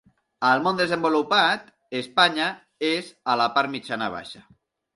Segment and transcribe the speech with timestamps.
[0.51, 1.69] Al món desenvolupat,
[2.01, 2.49] Espanya
[2.89, 4.47] és a la part mitjana-baixa.